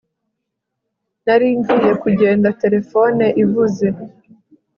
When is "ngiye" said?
1.59-1.91